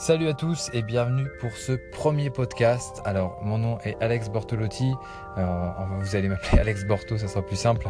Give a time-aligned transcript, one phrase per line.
[0.00, 3.02] Salut à tous et bienvenue pour ce premier podcast.
[3.04, 4.94] Alors mon nom est Alex Bortolotti,
[5.36, 5.68] euh,
[6.00, 7.86] vous allez m'appeler Alex Borto, ça sera plus simple.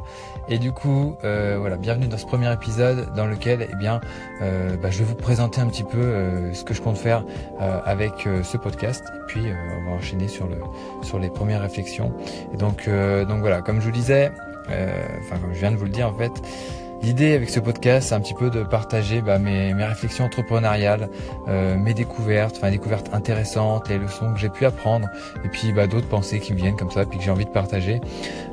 [0.48, 4.00] Et du coup, euh, voilà, bienvenue dans ce premier épisode dans lequel, eh bien,
[4.42, 7.24] euh, bah, je vais vous présenter un petit peu ce que je compte faire
[7.60, 9.04] avec ce podcast.
[9.14, 9.44] Et puis
[9.78, 10.56] on va enchaîner sur le
[11.02, 12.12] sur les premières réflexions.
[12.52, 14.32] Et donc donc voilà, comme je vous disais,
[14.66, 16.32] enfin comme je viens de vous le dire en fait.
[17.02, 21.08] L'idée avec ce podcast, c'est un petit peu de partager bah, mes, réflexions entrepreneuriales,
[21.48, 25.08] euh, mes découvertes, enfin découvertes intéressantes, les leçons que j'ai pu apprendre,
[25.42, 27.50] et puis bah, d'autres pensées qui me viennent comme ça, puis que j'ai envie de
[27.50, 28.02] partager.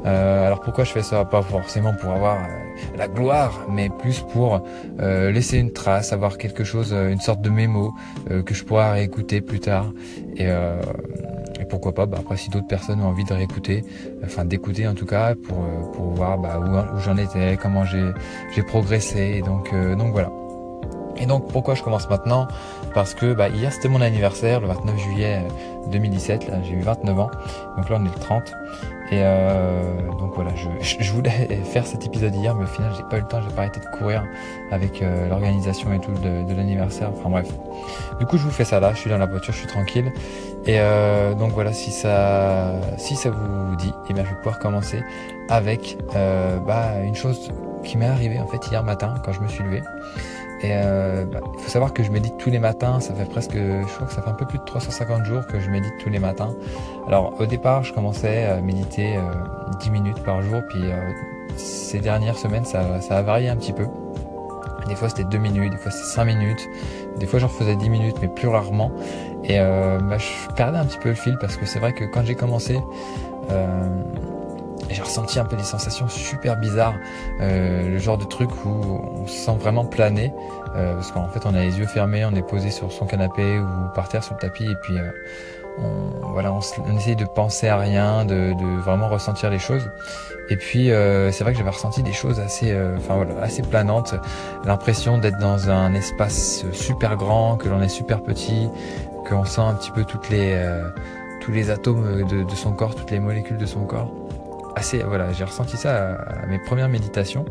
[0.05, 1.25] Euh, alors pourquoi je fais ça?
[1.25, 2.47] Pas forcément pour avoir euh,
[2.97, 4.61] la gloire, mais plus pour
[4.99, 7.93] laisser une trace, avoir quelque chose, une sorte de mémo
[8.45, 9.91] que je pourrai réécouter plus tard.
[11.67, 13.83] Pourquoi pas, bah, après si d'autres personnes ont envie de réécouter,
[14.23, 18.63] enfin d'écouter en tout cas pour, euh, pour voir bah, où, j'en étais, comment j'ai
[18.63, 19.41] progressé.
[19.41, 20.31] Donc, euh, donc voilà.
[21.27, 22.47] Donc pourquoi je commence maintenant?
[22.93, 25.41] Parce que bah, hier c'était mon anniversaire, le 29 juillet
[25.91, 27.31] 2017, euh, là j'ai eu 29 ans,
[27.75, 28.43] donc là on est le 30.
[29.09, 30.67] Et euh, donc voilà, je,
[30.99, 31.29] je, voulais
[31.63, 33.79] faire cet épisode hier, mais au final j'ai pas eu le temps, j'ai pas arrêté
[33.79, 34.23] de courir
[34.71, 37.11] avec euh, l'organisation et tout de, de l'anniversaire.
[37.17, 37.47] Enfin bref.
[38.19, 40.11] Du coup je vous fais ça là, je suis dans la voiture, je suis tranquille.
[40.65, 44.59] Et euh, donc voilà, si ça, si ça vous dit, eh bien je vais pouvoir
[44.59, 45.01] commencer
[45.47, 47.49] avec euh, bah, une chose
[47.85, 49.81] qui m'est arrivée en fait hier matin quand je me suis levé.
[50.61, 53.53] Et euh, bah, il faut savoir que je médite tous les matins, ça fait presque,
[53.53, 56.09] je crois que ça fait un peu plus de 350 jours que je médite tous
[56.09, 56.55] les matins.
[57.07, 59.21] Alors au départ, je commençais à méditer euh,
[59.79, 60.95] 10 minutes par jour, puis euh,
[61.57, 63.85] ces dernières semaines, ça, ça a varié un petit peu.
[64.87, 66.67] Des fois c'était 2 minutes, des fois c'était 5 minutes,
[67.17, 68.91] des fois j'en faisais 10 minutes, mais plus rarement.
[69.43, 72.05] Et euh, bah, je perdais un petit peu le fil parce que c'est vrai que
[72.05, 72.79] quand j'ai commencé,
[74.89, 76.95] euh, j'ai ressenti un peu des sensations super bizarres,
[77.41, 80.33] euh, le genre de truc où on se sent vraiment planer,
[80.75, 83.59] euh, parce qu'en fait on a les yeux fermés, on est posé sur son canapé
[83.59, 85.11] ou par terre sur le tapis, et puis euh,
[85.79, 89.89] on, voilà, on, essaye de penser à rien, de, de vraiment ressentir les choses.
[90.49, 93.61] Et puis euh, c'est vrai que j'avais ressenti des choses assez, euh, enfin voilà, assez
[93.61, 94.15] planantes,
[94.63, 98.69] l'impression d'être dans un espace super grand, que l'on est super petit,
[99.27, 100.89] qu'on sent un petit peu toutes les euh,
[101.41, 104.09] tous les atomes de, de son corps, toutes les molécules de son corps
[104.77, 107.45] assez, voilà, j'ai ressenti ça à, mes premières méditations.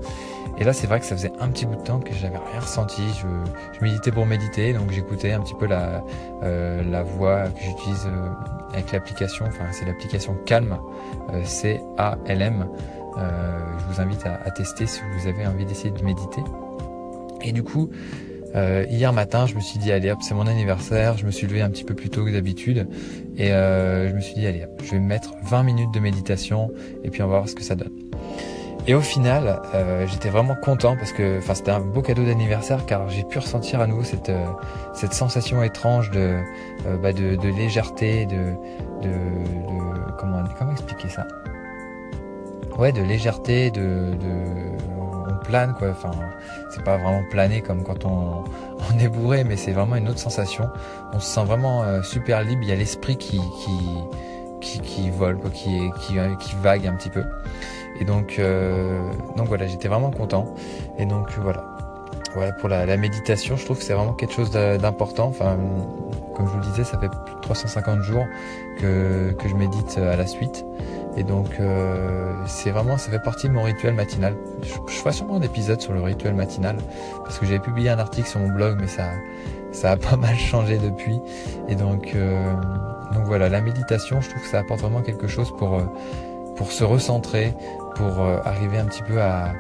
[0.59, 2.61] Et là, c'est vrai que ça faisait un petit bout de temps que j'avais rien
[2.61, 3.03] ressenti.
[3.21, 6.03] Je, méditais pour méditer, donc j'écoutais un petit peu la,
[6.43, 8.29] euh, voix que j'utilise euh,
[8.73, 9.45] avec l'application.
[9.47, 10.79] Enfin, c'est l'application Calm,
[11.33, 12.67] euh, C-A-L-M.
[13.17, 16.43] Je vous invite à, tester si vous avez envie d'essayer de méditer.
[17.43, 17.91] Et du coup,
[18.57, 21.47] euh, hier matin, je me suis dit, allez hop, c'est mon anniversaire, je me suis
[21.47, 22.89] levé un petit peu plus tôt que d'habitude,
[23.37, 26.71] et euh, je me suis dit, allez hop, je vais mettre 20 minutes de méditation,
[27.05, 27.93] et puis on va voir ce que ça donne.
[28.87, 32.87] Et au final, euh, j'étais vraiment content parce que, enfin, c'était un beau cadeau d'anniversaire
[32.87, 34.31] car j'ai pu ressentir à nouveau cette
[34.95, 36.39] cette sensation étrange de
[37.03, 38.53] bah de, légèreté, de,
[39.03, 39.11] de,
[40.21, 41.27] comment comment expliquer ça?
[42.79, 44.13] Ouais, de légèreté, de
[45.47, 45.89] plane quoi.
[45.91, 46.11] Enfin,
[46.71, 48.45] c'est pas vraiment planer comme quand on,
[48.95, 50.69] on est bourré, mais c'est vraiment une autre sensation.
[51.13, 52.63] On se sent vraiment euh, super libre.
[52.63, 53.79] Il y a l'esprit qui, qui,
[54.61, 57.25] qui, qui, vole, quoi, qui, qui, qui vague un petit peu.
[58.01, 60.55] Et donc, euh, donc voilà, j'étais vraiment content.
[60.99, 61.65] Et donc voilà.
[62.35, 65.29] Voilà, pour la, la méditation, je trouve que c'est vraiment quelque chose d'important.
[65.29, 65.57] Enfin,
[66.35, 68.27] comme je vous le disais, ça fait plus de 350 jours
[68.79, 70.67] que, que je médite à la suite.
[71.17, 74.37] Et donc, euh, c'est vraiment, ça fait partie de mon rituel matinal.
[74.63, 76.77] Je, je ferai sûrement un épisode sur le rituel matinal
[77.25, 79.05] parce que j'avais publié un article sur mon blog, mais ça,
[79.73, 81.21] ça a pas mal changé depuis.
[81.69, 82.55] Et donc, euh,
[83.13, 85.85] donc voilà, la méditation, je trouve que ça apporte vraiment quelque chose pour euh,
[86.57, 87.55] pour se recentrer,
[87.95, 89.53] pour euh, arriver un petit peu à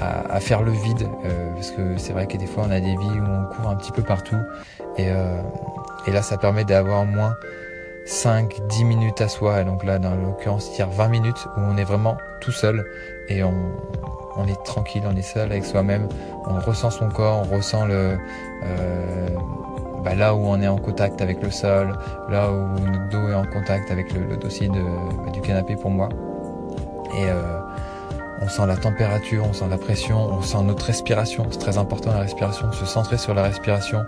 [0.00, 2.80] à, à faire le vide, euh, parce que c'est vrai que des fois on a
[2.80, 4.38] des vies où on court un petit peu partout,
[4.96, 5.08] et,
[6.06, 7.34] et là ça permet d'avoir moins
[8.06, 9.64] 5, 10 minutes à soi.
[9.64, 12.84] Donc là, dans l'occurrence, il y a 20 minutes où on est vraiment tout seul
[13.28, 13.54] et on,
[14.36, 16.08] on est tranquille, on est seul avec soi-même.
[16.46, 18.18] On ressent son corps, on ressent le,
[18.64, 19.28] euh,
[20.02, 21.98] bah là où on est en contact avec le sol,
[22.28, 24.82] là où notre dos est en contact avec le, le dossier de,
[25.24, 26.08] bah, du canapé pour moi.
[27.14, 27.60] Et euh,
[28.40, 31.46] on sent la température, on sent la pression, on sent notre respiration.
[31.50, 34.04] C'est très important la respiration, se centrer sur la respiration,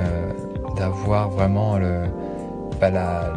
[0.00, 0.32] euh,
[0.76, 2.04] d'avoir vraiment le,
[2.80, 3.30] bah, la,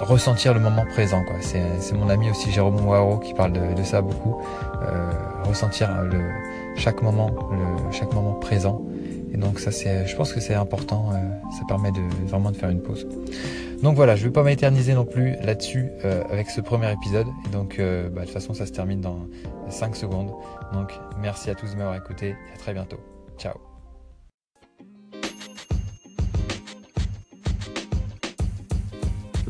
[0.00, 1.22] ressentir le moment présent.
[1.24, 1.36] Quoi.
[1.40, 4.40] C'est, c'est mon ami aussi Jérôme Waro qui parle de, de ça beaucoup.
[4.82, 5.10] Euh,
[5.44, 6.20] ressentir le,
[6.76, 8.82] chaque moment, le, chaque moment présent.
[9.32, 11.10] Et donc ça, c'est, je pense que c'est important.
[11.12, 11.16] Euh,
[11.58, 13.06] ça permet de vraiment de faire une pause.
[13.82, 17.26] Donc voilà, je vais pas m'éterniser non plus là-dessus euh, avec ce premier épisode.
[17.46, 19.26] Et donc euh, bah, de toute façon, ça se termine dans
[19.68, 20.30] 5 secondes.
[20.72, 23.00] Donc merci à tous de m'avoir écouté à très bientôt.
[23.38, 23.73] Ciao